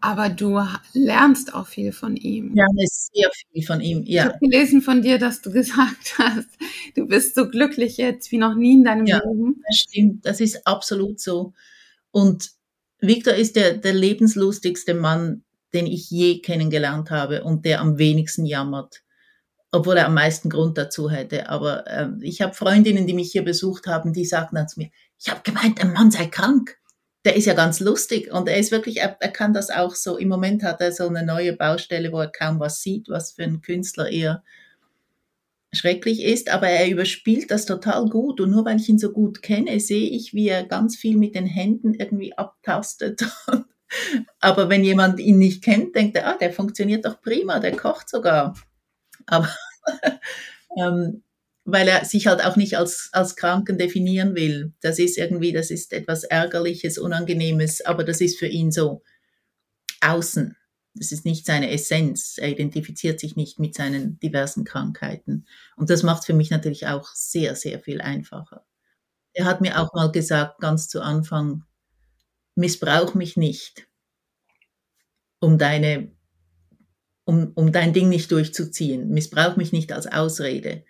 [0.00, 0.60] aber du
[0.92, 2.54] lernst auch viel von ihm.
[2.54, 4.24] Ja, sehr viel von ihm, ja.
[4.24, 6.48] Ich habe gelesen von dir, dass du gesagt hast,
[6.94, 9.62] du bist so glücklich jetzt wie noch nie in deinem ja, Leben.
[9.66, 11.52] Das stimmt, das ist absolut so.
[12.10, 12.50] Und
[13.00, 18.44] Victor ist der, der lebenslustigste Mann, den ich je kennengelernt habe und der am wenigsten
[18.44, 19.02] jammert
[19.72, 21.48] obwohl er am meisten Grund dazu hätte.
[21.48, 24.90] Aber äh, ich habe Freundinnen, die mich hier besucht haben, die sagten dann zu mir,
[25.18, 26.78] ich habe gemeint, ein Mann sei krank.
[27.24, 30.16] Der ist ja ganz lustig und er ist wirklich, er, er kann das auch so.
[30.16, 33.44] Im Moment hat er so eine neue Baustelle, wo er kaum was sieht, was für
[33.44, 34.42] einen Künstler eher
[35.72, 39.42] schrecklich ist, aber er überspielt das total gut und nur weil ich ihn so gut
[39.42, 43.24] kenne, sehe ich, wie er ganz viel mit den Händen irgendwie abtastet.
[44.40, 48.08] aber wenn jemand ihn nicht kennt, denkt er, ah, der funktioniert doch prima, der kocht
[48.08, 48.54] sogar.
[49.26, 49.48] Aber
[50.76, 51.22] ähm,
[51.72, 54.72] weil er sich halt auch nicht als, als Kranken definieren will.
[54.80, 59.02] Das ist irgendwie, das ist etwas Ärgerliches, Unangenehmes, aber das ist für ihn so
[60.00, 60.56] außen.
[60.94, 62.36] Das ist nicht seine Essenz.
[62.38, 65.46] Er identifiziert sich nicht mit seinen diversen Krankheiten.
[65.76, 68.64] Und das macht für mich natürlich auch sehr, sehr viel einfacher.
[69.32, 71.64] Er hat mir auch mal gesagt, ganz zu Anfang,
[72.56, 73.86] missbrauch mich nicht,
[75.38, 76.10] um deine
[77.24, 79.10] um, um dein Ding nicht durchzuziehen.
[79.10, 80.84] Missbrauch mich nicht als Ausrede.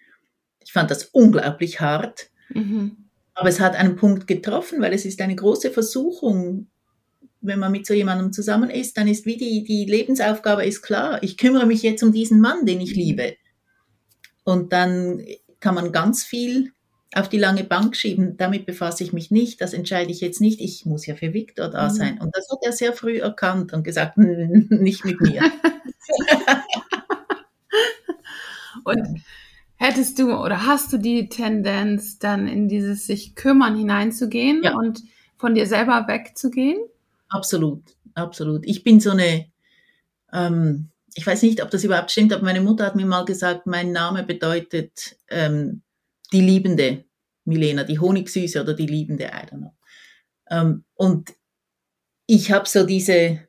[0.64, 2.30] Ich fand das unglaublich hart.
[2.50, 2.96] Mhm.
[3.34, 6.66] Aber es hat einen Punkt getroffen, weil es ist eine große Versuchung,
[7.40, 11.22] wenn man mit so jemandem zusammen ist, dann ist wie die, die Lebensaufgabe ist klar.
[11.22, 13.36] Ich kümmere mich jetzt um diesen Mann, den ich liebe.
[14.44, 15.24] Und dann
[15.60, 16.72] kann man ganz viel
[17.14, 18.36] auf die lange Bank schieben.
[18.36, 19.60] Damit befasse ich mich nicht.
[19.60, 20.60] Das entscheide ich jetzt nicht.
[20.60, 21.94] Ich muss ja für Victor da mhm.
[21.94, 22.20] sein.
[22.20, 25.40] Und das hat er sehr früh erkannt und gesagt, nicht mit mir.
[28.84, 29.22] und
[29.80, 34.76] hättest du oder hast du die Tendenz, dann in dieses sich kümmern hineinzugehen ja.
[34.76, 35.02] und
[35.36, 36.78] von dir selber wegzugehen?
[37.30, 37.82] Absolut,
[38.14, 38.66] absolut.
[38.66, 39.46] Ich bin so eine,
[40.32, 43.66] ähm, ich weiß nicht, ob das überhaupt stimmt, aber meine Mutter hat mir mal gesagt,
[43.66, 45.80] mein Name bedeutet ähm,
[46.30, 47.04] die Liebende,
[47.46, 49.74] Milena, die Honigsüße oder die Liebende, I don't know.
[50.50, 51.32] Ähm, und
[52.26, 53.48] ich habe so diese,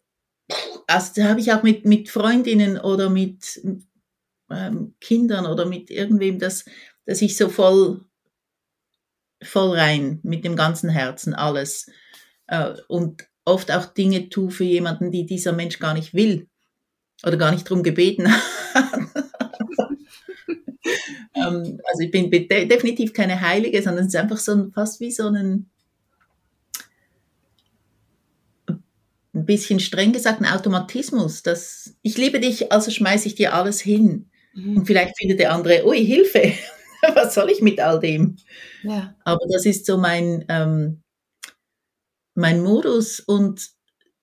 [0.88, 3.60] also habe ich auch mit, mit Freundinnen oder mit
[4.54, 6.66] ähm, Kindern oder mit irgendwem, dass,
[7.06, 8.06] dass ich so voll,
[9.42, 11.90] voll rein mit dem ganzen Herzen alles
[12.48, 16.48] äh, und oft auch Dinge tue für jemanden, die dieser Mensch gar nicht will
[17.24, 18.42] oder gar nicht drum gebeten hat.
[21.36, 25.00] ähm, also ich bin de definitiv keine Heilige, sondern es ist einfach so ein, fast
[25.00, 25.72] wie so ein
[29.34, 33.80] ein bisschen streng gesagt ein Automatismus, dass ich liebe dich, also schmeiße ich dir alles
[33.80, 34.30] hin.
[34.54, 34.78] Mhm.
[34.78, 36.54] Und vielleicht findet der andere, ui, Hilfe,
[37.16, 38.38] was soll ich mit all dem?
[38.84, 39.16] Ja.
[39.24, 41.02] Aber das ist so mein, ähm,
[42.36, 43.70] mein Modus und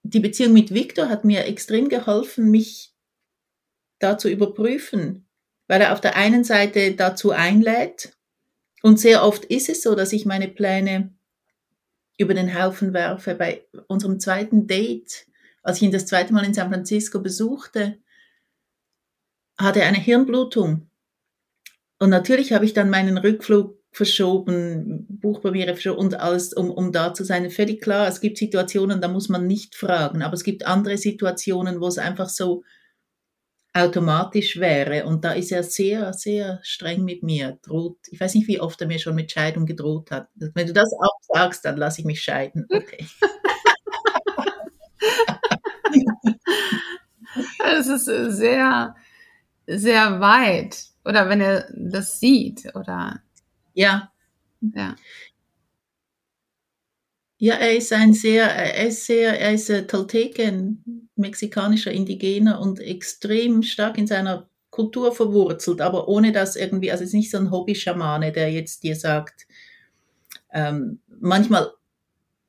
[0.02, 2.92] die Beziehung mit Victor hat mir extrem geholfen, mich
[3.98, 5.26] da zu überprüfen,
[5.66, 8.12] weil er auf der einen Seite dazu einlädt
[8.82, 11.12] und sehr oft ist es so, dass ich meine Pläne
[12.16, 13.34] über den Haufen werfe.
[13.34, 15.26] Bei unserem zweiten Date,
[15.62, 17.98] als ich ihn das zweite Mal in San Francisco besuchte,
[19.58, 20.88] hatte eine Hirnblutung.
[21.98, 27.12] Und natürlich habe ich dann meinen Rückflug verschoben, Buchpremiere verschoben und alles, um, um da
[27.14, 27.50] zu sein.
[27.50, 31.80] Völlig klar, es gibt Situationen, da muss man nicht fragen, aber es gibt andere Situationen,
[31.80, 32.62] wo es einfach so
[33.74, 35.04] automatisch wäre.
[35.06, 37.58] Und da ist er sehr, sehr streng mit mir.
[37.62, 40.28] Droht, ich weiß nicht, wie oft er mir schon mit Scheidung gedroht hat.
[40.34, 42.66] Wenn du das auch sagst, dann lasse ich mich scheiden.
[42.70, 43.06] Okay.
[47.64, 48.94] Es ist sehr,
[49.68, 50.86] sehr weit.
[51.04, 53.22] Oder wenn er das sieht, oder?
[53.74, 54.12] Ja.
[54.60, 54.96] Ja.
[57.40, 63.62] Ja, er ist ein sehr, er ist sehr, er ist Tolteken, mexikanischer Indigener und extrem
[63.62, 67.52] stark in seiner Kultur verwurzelt, aber ohne dass irgendwie, also es ist nicht so ein
[67.52, 69.46] Hobby-Schamane, der jetzt dir sagt,
[70.52, 71.70] ähm, manchmal,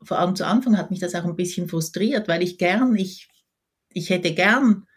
[0.03, 3.29] vor allem zu Anfang hat mich das auch ein bisschen frustriert, weil ich gern, ich,
[3.93, 4.87] ich hätte gern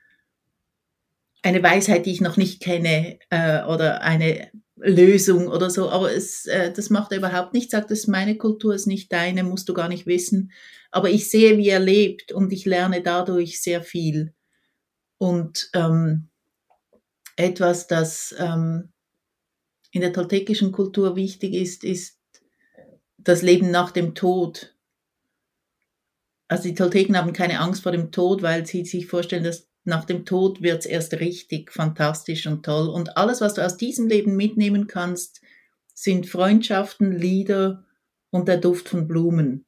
[1.43, 6.47] eine Weisheit, die ich noch nicht kenne, äh, oder eine Lösung oder so, aber es,
[6.47, 9.69] äh, das macht er überhaupt nicht, sagt, das ist meine Kultur, ist nicht deine, musst
[9.69, 10.53] du gar nicht wissen.
[10.91, 14.35] Aber ich sehe, wie er lebt und ich lerne dadurch sehr viel.
[15.19, 16.29] Und ähm,
[17.37, 18.93] etwas, das ähm,
[19.93, 22.19] in der toltekischen Kultur wichtig ist, ist
[23.19, 24.75] das Leben nach dem Tod.
[26.49, 30.05] Also die Tolteken haben keine Angst vor dem Tod, weil sie sich vorstellen, dass nach
[30.05, 32.89] dem Tod wird es erst richtig fantastisch und toll.
[32.89, 35.41] Und alles, was du aus diesem Leben mitnehmen kannst,
[35.95, 37.85] sind Freundschaften, Lieder
[38.31, 39.67] und der Duft von Blumen.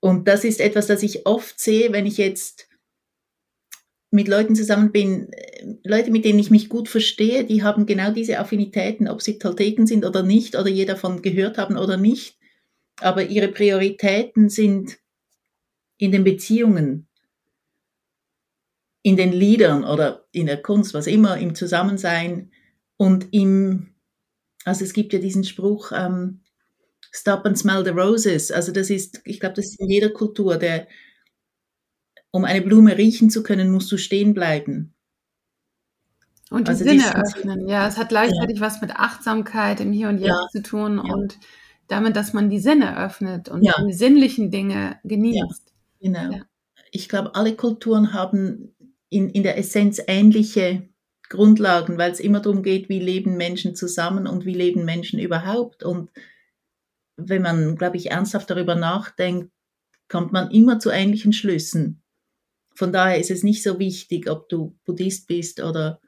[0.00, 2.68] Und das ist etwas, das ich oft sehe, wenn ich jetzt
[4.10, 5.30] mit Leuten zusammen bin,
[5.84, 9.86] Leute, mit denen ich mich gut verstehe, die haben genau diese Affinitäten, ob sie Tolteken
[9.86, 12.36] sind oder nicht, oder je davon gehört haben oder nicht.
[13.00, 14.98] Aber ihre Prioritäten sind
[15.96, 17.06] in den Beziehungen,
[19.02, 22.50] in den Liedern oder in der Kunst, was immer, im Zusammensein
[22.96, 23.94] und im,
[24.64, 26.40] also es gibt ja diesen Spruch, ähm,
[27.12, 28.52] Stop and smell the roses.
[28.52, 30.86] Also das ist, ich glaube, das ist in jeder Kultur, der,
[32.30, 34.94] um eine Blume riechen zu können, musst du stehen bleiben.
[36.50, 37.86] Und die also Sinne öffnen, ja.
[37.86, 38.62] Es hat gleichzeitig ja.
[38.62, 40.48] was mit Achtsamkeit im Hier und Jetzt ja.
[40.52, 41.12] zu tun ja.
[41.12, 41.38] und
[41.88, 45.72] damit, dass man die Sinne öffnet und die sinnlichen Dinge genießt.
[46.00, 46.40] genau.
[46.92, 48.74] Ich glaube, alle Kulturen haben
[49.10, 50.88] in, in der Essenz ähnliche
[51.28, 55.82] Grundlagen, weil es immer darum geht, wie leben Menschen zusammen und wie leben Menschen überhaupt.
[55.82, 56.10] Und
[57.16, 59.52] wenn man, glaube ich, ernsthaft darüber nachdenkt,
[60.08, 62.02] kommt man immer zu ähnlichen Schlüssen.
[62.74, 66.00] Von daher ist es nicht so wichtig, ob du Buddhist bist oder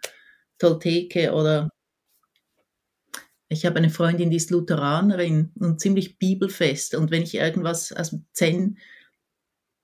[0.58, 1.70] Tolteke oder
[3.48, 6.94] ich habe eine Freundin, die ist Lutheranerin und ziemlich bibelfest.
[6.94, 8.78] Und wenn ich irgendwas aus dem Zen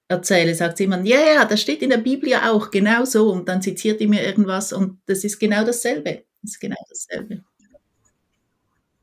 [0.09, 3.31] erzähle, sagt sie immer, ja, ja, das steht in der Bibel ja auch, genau so.
[3.31, 6.25] Und dann zitiert die mir irgendwas und das ist genau dasselbe.
[6.43, 7.45] Das ist genau dasselbe.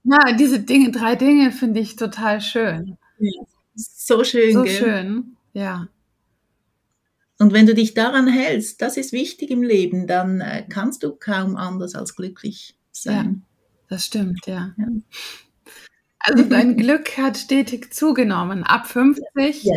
[0.04, 2.98] Ja, diese Dinge, drei Dinge finde ich total schön.
[3.20, 3.44] Ja,
[3.76, 4.54] so schön.
[4.54, 4.74] So gell?
[4.74, 5.88] schön, ja.
[7.38, 11.12] Und wenn du dich daran hältst, das ist wichtig im Leben, dann äh, kannst du
[11.16, 13.44] kaum anders als glücklich sein.
[13.44, 14.74] Ja, das stimmt, ja.
[14.78, 14.88] ja.
[16.20, 18.64] Also dein Glück hat stetig zugenommen.
[18.64, 19.64] Ab 50?
[19.64, 19.74] Ja.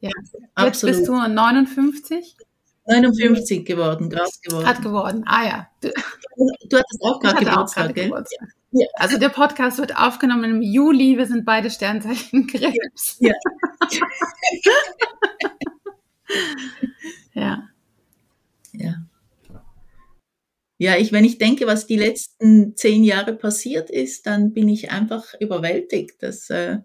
[0.00, 0.10] Ja.
[0.20, 0.96] Jetzt Absolut.
[0.96, 2.36] bist du 59?
[2.86, 4.66] 59 geworden, gerade geworden.
[4.66, 5.68] Hat geworden, ah ja.
[5.82, 5.90] Du,
[6.68, 8.04] du hattest auch gerade Geburtstag, gell?
[8.08, 8.48] Geburtstag.
[8.70, 8.86] Ja.
[8.94, 11.16] Also der Podcast wird aufgenommen im Juli.
[11.16, 13.18] Wir sind beide Sternzeichen Krebs.
[13.20, 13.34] Ja.
[17.34, 17.68] ja.
[18.72, 18.94] Ja.
[20.80, 24.92] Ja, ich, wenn ich denke, was die letzten zehn Jahre passiert ist, dann bin ich
[24.92, 26.22] einfach überwältigt.
[26.22, 26.78] Das, äh,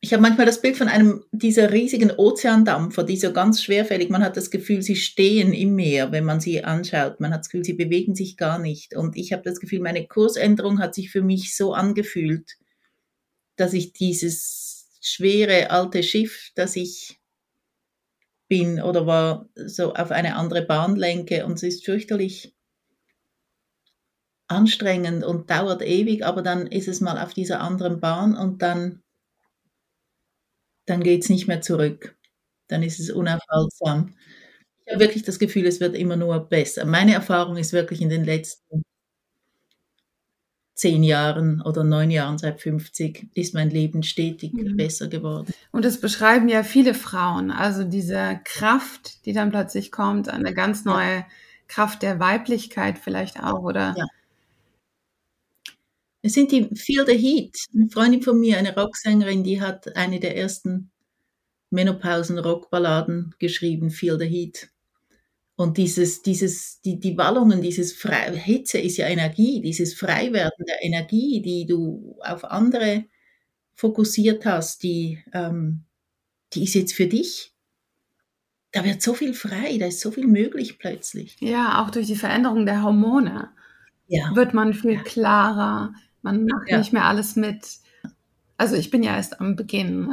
[0.00, 4.22] ich habe manchmal das Bild von einem dieser riesigen Ozeandampfer, die so ganz schwerfällig, man
[4.22, 7.18] hat das Gefühl, sie stehen im Meer, wenn man sie anschaut.
[7.18, 8.94] Man hat das Gefühl, sie bewegen sich gar nicht.
[8.94, 12.58] Und ich habe das Gefühl, meine Kursänderung hat sich für mich so angefühlt,
[13.56, 17.18] dass ich dieses schwere alte Schiff, das ich
[18.46, 21.44] bin oder war, so auf eine andere Bahn lenke.
[21.44, 22.54] Und es ist fürchterlich
[24.46, 29.02] anstrengend und dauert ewig, aber dann ist es mal auf dieser anderen Bahn und dann
[30.88, 32.16] dann geht es nicht mehr zurück.
[32.68, 34.14] Dann ist es unaufhaltsam.
[34.84, 36.84] Ich habe wirklich das Gefühl, es wird immer nur besser.
[36.84, 38.82] Meine Erfahrung ist wirklich in den letzten
[40.74, 44.76] zehn Jahren oder neun Jahren, seit 50, ist mein Leben stetig mhm.
[44.76, 45.52] besser geworden.
[45.72, 47.50] Und das beschreiben ja viele Frauen.
[47.50, 51.24] Also diese Kraft, die dann plötzlich kommt, eine ganz neue.
[51.68, 53.94] Kraft der Weiblichkeit vielleicht auch, oder?
[53.96, 54.06] Ja.
[56.22, 57.56] Es sind die Feel the Heat.
[57.74, 60.90] Eine Freundin von mir, eine Rocksängerin, die hat eine der ersten
[61.70, 64.70] Menopausen-Rockballaden geschrieben, Feel the Heat.
[65.54, 70.84] Und dieses, dieses, die, die Wallungen, dieses Frei Hitze ist ja Energie, dieses Freiwerden der
[70.84, 73.06] Energie, die du auf andere
[73.74, 75.84] fokussiert hast, die, ähm,
[76.52, 77.52] die ist jetzt für dich.
[78.70, 81.36] Da wird so viel frei, da ist so viel möglich plötzlich.
[81.40, 83.50] Ja, auch durch die Veränderung der Hormone
[84.06, 84.34] ja.
[84.34, 85.92] wird man viel klarer,
[86.32, 86.78] man macht ja.
[86.78, 87.78] nicht mehr alles mit.
[88.58, 90.12] Also ich bin ja erst am Beginn.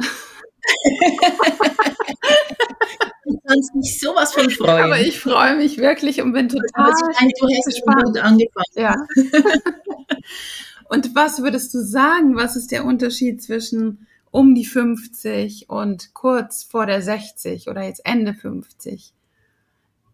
[3.24, 4.84] du kannst mich sowas von freuen.
[4.84, 8.18] Aber ich freue mich wirklich und bin total du hast gespannt.
[8.18, 8.64] angefangen.
[8.76, 8.96] Ja.
[10.88, 16.62] und was würdest du sagen, was ist der Unterschied zwischen um die 50 und kurz
[16.62, 19.12] vor der 60 oder jetzt Ende 50?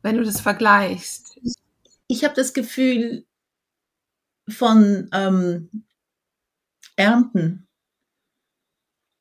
[0.03, 1.39] Wenn du das vergleichst.
[2.09, 3.25] Ich habe das Gefühl,
[4.49, 5.85] von ähm,
[6.97, 7.69] Ernten.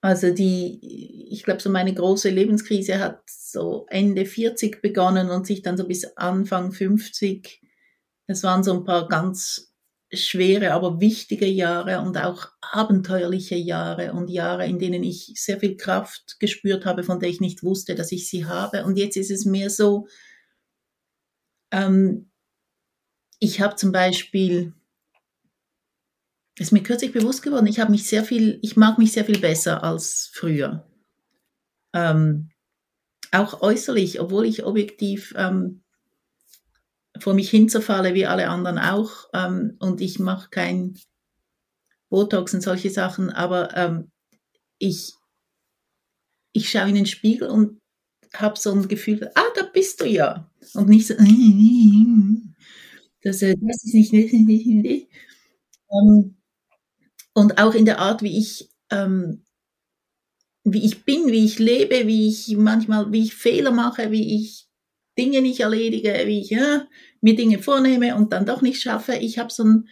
[0.04, 5.62] Also die, ich glaube, so meine große Lebenskrise hat so Ende 40 begonnen und sich
[5.62, 7.62] dann so bis Anfang 50.
[8.28, 9.72] Es waren so ein paar ganz
[10.14, 15.78] schwere, aber wichtige Jahre und auch abenteuerliche Jahre und Jahre, in denen ich sehr viel
[15.78, 18.84] Kraft gespürt habe, von der ich nicht wusste, dass ich sie habe.
[18.86, 20.08] Und jetzt ist es mehr so,
[21.72, 22.30] ähm,
[23.40, 24.74] ich habe zum Beispiel
[26.60, 29.40] ist mir kürzlich bewusst geworden, ich habe mich sehr viel, ich mag mich sehr viel
[29.40, 30.86] besser als früher.
[31.94, 32.50] Ähm,
[33.32, 35.84] auch äußerlich, obwohl ich objektiv ähm,
[37.20, 40.96] vor mich hinzerfalle, wie alle anderen auch, ähm, und ich mache kein
[42.10, 44.12] Botox und solche Sachen, aber ähm,
[44.80, 45.16] ich,
[46.54, 47.80] ich schaue in den Spiegel und
[48.36, 50.50] habe so ein Gefühl, ah, da bist du ja.
[50.74, 51.16] Und nicht so,
[53.24, 55.08] das, äh, das ist nicht.
[55.94, 56.38] Ähm,
[57.42, 59.44] und auch in der Art, wie ich, ähm,
[60.64, 64.68] wie ich bin, wie ich lebe, wie ich manchmal, wie ich Fehler mache, wie ich
[65.18, 66.88] Dinge nicht erledige, wie ich ja,
[67.20, 69.16] mir Dinge vornehme und dann doch nicht schaffe.
[69.16, 69.90] Ich habe so ein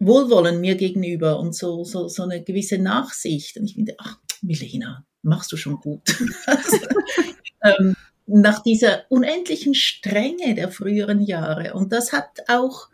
[0.00, 3.56] Wohlwollen mir gegenüber und so, so, so eine gewisse Nachsicht.
[3.56, 6.02] Und ich finde, ach, Milena, machst du schon gut.
[7.62, 7.94] ähm,
[8.26, 11.74] nach dieser unendlichen Strenge der früheren Jahre.
[11.74, 12.88] Und das hat auch,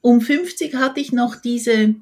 [0.00, 1.96] um 50 hatte ich noch diese,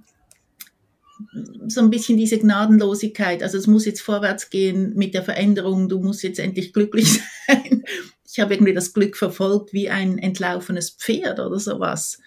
[1.68, 3.42] so ein bisschen diese Gnadenlosigkeit.
[3.42, 7.84] Also es muss jetzt vorwärts gehen mit der Veränderung, du musst jetzt endlich glücklich sein.
[8.26, 12.18] Ich habe irgendwie das Glück verfolgt wie ein entlaufenes Pferd oder sowas.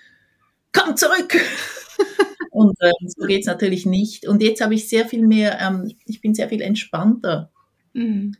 [0.72, 1.36] Komm zurück!
[2.52, 4.28] Und äh, so geht es natürlich nicht.
[4.28, 7.52] Und jetzt habe ich sehr viel mehr, ähm, ich bin sehr viel entspannter.
[7.94, 8.36] Mhm.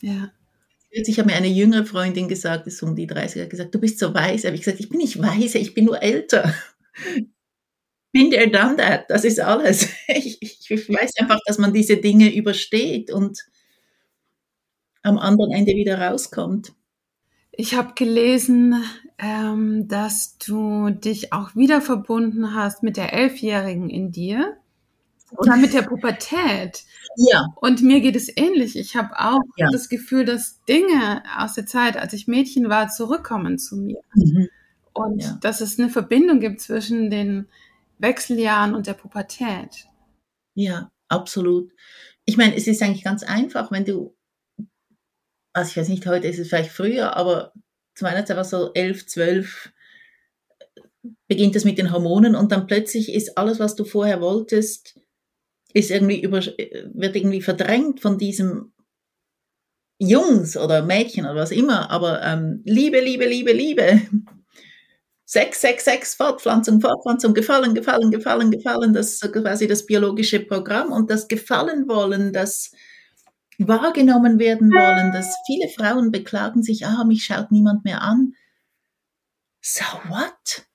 [0.00, 0.30] Ja.
[0.90, 3.98] Ich habe mir eine jüngere Freundin gesagt, ist um die 30 er gesagt, du bist
[3.98, 4.46] so weise.
[4.46, 6.54] Habe ich gesagt, ich bin nicht weise, ich bin nur älter.
[8.14, 9.88] Bin der done that, das ist alles.
[10.08, 13.44] Ich, ich weiß einfach, dass man diese Dinge übersteht und
[15.02, 16.72] am anderen Ende wieder rauskommt.
[17.50, 18.84] Ich habe gelesen,
[19.18, 24.58] ähm, dass du dich auch wieder verbunden hast mit der Elfjährigen in dir
[25.36, 26.84] oder mit der Pubertät.
[27.16, 27.46] Ja.
[27.56, 28.76] Und mir geht es ähnlich.
[28.76, 29.68] Ich habe auch ja.
[29.72, 34.00] das Gefühl, dass Dinge aus der Zeit, als ich Mädchen war, zurückkommen zu mir.
[34.14, 34.48] Mhm.
[34.92, 35.38] Und ja.
[35.40, 37.48] dass es eine Verbindung gibt zwischen den
[37.98, 39.86] Wechseljahren und der Pubertät.
[40.54, 41.72] Ja, absolut.
[42.24, 44.16] Ich meine, es ist eigentlich ganz einfach, wenn du,
[45.52, 47.52] also ich weiß nicht, heute ist es vielleicht früher, aber
[47.94, 49.72] zu meiner Zeit war so elf, zwölf,
[51.28, 54.98] beginnt es mit den Hormonen und dann plötzlich ist alles, was du vorher wolltest,
[55.72, 58.72] ist irgendwie über, wird irgendwie verdrängt von diesem
[59.98, 64.02] Jungs oder Mädchen oder was immer, aber ähm, Liebe, Liebe, Liebe, Liebe.
[65.26, 70.92] Sex, Sex, Sex, Fortpflanzung, Fortpflanzung, Gefallen, Gefallen, Gefallen, Gefallen, das ist quasi das biologische Programm
[70.92, 72.72] und das Gefallen wollen, das
[73.58, 78.34] wahrgenommen werden wollen, dass viele Frauen beklagen sich, ah, mich schaut niemand mehr an.
[79.60, 80.66] So what?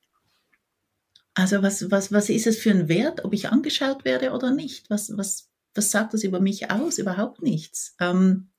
[1.36, 4.90] Also was, was, was ist es für ein Wert, ob ich angeschaut werde oder nicht?
[4.90, 6.98] Was, was, was sagt das über mich aus?
[6.98, 7.96] Überhaupt nichts.
[8.00, 8.50] Ähm,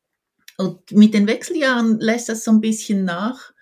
[0.57, 3.53] und mit den Wechseljahren lässt das so ein bisschen nach.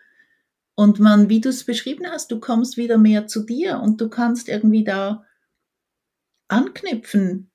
[0.79, 4.09] Und man, wie du es beschrieben hast, du kommst wieder mehr zu dir und du
[4.09, 5.25] kannst irgendwie da
[6.47, 7.51] anknüpfen.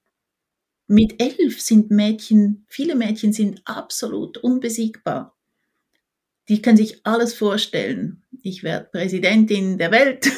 [0.87, 5.37] Mit elf sind Mädchen, viele Mädchen sind absolut unbesiegbar.
[6.49, 8.25] Die können sich alles vorstellen.
[8.41, 10.29] Ich werde Präsidentin der Welt.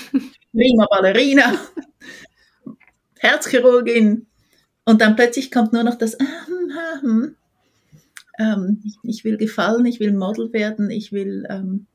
[0.52, 1.58] prima Ballerina,
[3.20, 4.26] Herzchirurgin.
[4.84, 6.14] Und dann plötzlich kommt nur noch das,
[8.38, 11.86] ähm, ich, ich, will gefallen, ich will Model werden, ich will ähm,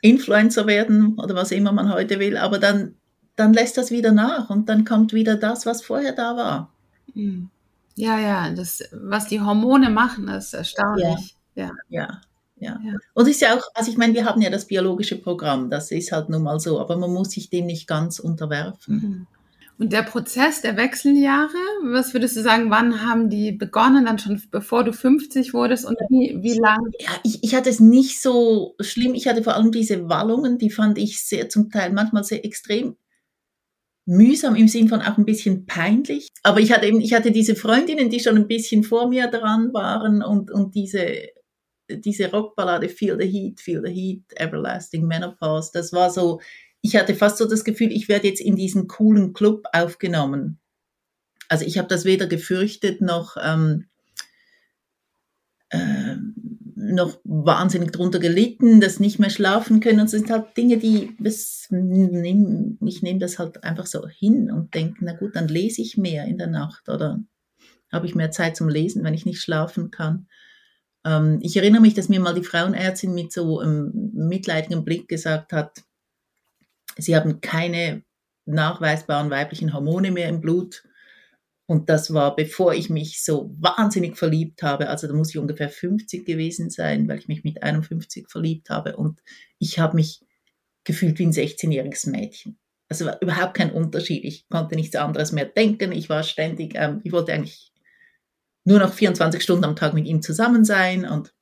[0.00, 2.36] Influencer werden oder was immer man heute will.
[2.36, 2.94] Aber dann,
[3.36, 6.72] dann lässt das wieder nach und dann kommt wieder das, was vorher da war.
[7.14, 7.50] Hm.
[7.96, 11.36] Ja, ja, das, was die Hormone machen, ist erstaunlich.
[11.54, 12.08] Ja, ja.
[12.08, 12.20] ja.
[12.60, 12.78] Ja.
[13.14, 15.90] Und es ist ja auch, also ich meine, wir haben ja das biologische Programm, das
[15.90, 18.94] ist halt nun mal so, aber man muss sich dem nicht ganz unterwerfen.
[18.94, 19.26] Mhm.
[19.80, 24.38] Und der Prozess der Wechseljahre, was würdest du sagen, wann haben die begonnen, dann schon
[24.50, 26.92] bevor du 50 wurdest und wie, wie lang?
[26.98, 29.14] Ja, ich, ich hatte es nicht so schlimm.
[29.14, 32.98] Ich hatte vor allem diese Wallungen, die fand ich sehr zum Teil manchmal sehr extrem
[34.04, 36.28] mühsam im Sinn von auch ein bisschen peinlich.
[36.42, 39.72] Aber ich hatte eben, ich hatte diese Freundinnen, die schon ein bisschen vor mir dran
[39.72, 41.28] waren und, und diese
[41.88, 46.40] diese Rockballade Feel the Heat, Feel the Heat, Everlasting Menopause, das war so,
[46.82, 50.58] ich hatte fast so das Gefühl, ich werde jetzt in diesen coolen Club aufgenommen.
[51.48, 53.86] Also ich habe das weder gefürchtet noch, ähm,
[55.70, 56.16] äh,
[56.76, 60.00] noch wahnsinnig drunter gelitten, das nicht mehr schlafen können.
[60.00, 64.74] Und es sind halt Dinge, die, das, ich nehme das halt einfach so hin und
[64.74, 67.20] denke, na gut, dann lese ich mehr in der Nacht oder
[67.92, 70.28] habe ich mehr Zeit zum Lesen, wenn ich nicht schlafen kann.
[71.04, 75.52] Ähm, ich erinnere mich, dass mir mal die Frauenärztin mit so einem mitleidigem Blick gesagt
[75.52, 75.82] hat,
[76.96, 78.02] sie haben keine
[78.46, 80.84] nachweisbaren weiblichen Hormone mehr im Blut.
[81.66, 84.88] Und das war, bevor ich mich so wahnsinnig verliebt habe.
[84.88, 88.96] Also da muss ich ungefähr 50 gewesen sein, weil ich mich mit 51 verliebt habe.
[88.96, 89.20] Und
[89.58, 90.20] ich habe mich
[90.82, 92.58] gefühlt wie ein 16-jähriges Mädchen.
[92.88, 94.24] Also war überhaupt kein Unterschied.
[94.24, 95.92] Ich konnte nichts anderes mehr denken.
[95.92, 97.72] Ich war ständig, ähm, ich wollte eigentlich
[98.64, 101.32] nur noch 24 Stunden am Tag mit ihm zusammen sein und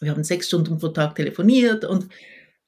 [0.00, 2.08] wir haben sechs Stunden pro Tag telefoniert und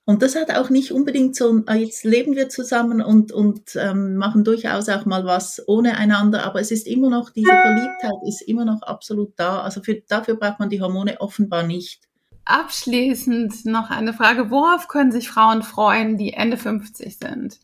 [0.07, 4.17] Und das hat auch nicht unbedingt so, ah, jetzt leben wir zusammen und, und ähm,
[4.17, 8.43] machen durchaus auch mal was ohne einander, aber es ist immer noch, diese Verliebtheit ist
[8.43, 9.63] immer noch absolut da.
[9.63, 12.03] Also für, dafür braucht man die Hormone offenbar nicht.
[12.45, 17.59] Abschließend noch eine Frage, worauf können sich Frauen freuen, die Ende 50 sind?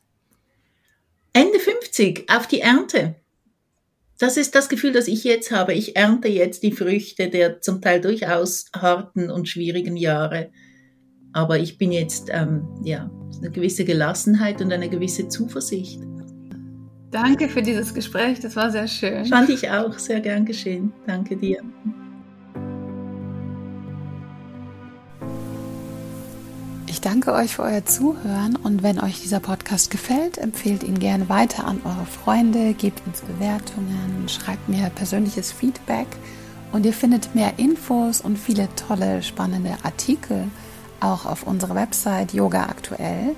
[1.35, 3.17] Ende 50, auf die Ernte.
[4.19, 5.75] Das ist das Gefühl, das ich jetzt habe.
[5.75, 10.51] Ich ernte jetzt die Früchte der zum Teil durchaus harten und schwierigen Jahre
[11.33, 16.01] aber ich bin jetzt, ähm, ja, eine gewisse Gelassenheit und eine gewisse Zuversicht.
[17.11, 19.27] Danke für dieses Gespräch, das war sehr schön.
[19.27, 20.93] Fand ich auch sehr gern geschehen.
[21.07, 21.61] Danke dir.
[26.87, 31.29] Ich danke euch für euer Zuhören und wenn euch dieser Podcast gefällt, empfehlt ihn gerne
[31.29, 36.07] weiter an eure Freunde, gebt uns Bewertungen, schreibt mir persönliches Feedback
[36.73, 40.49] und ihr findet mehr Infos und viele tolle, spannende Artikel
[41.01, 43.35] auch auf unserer Website Yoga aktuell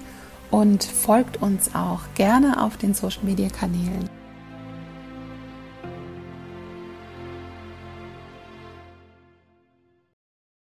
[0.50, 4.08] und folgt uns auch gerne auf den Social Media Kanälen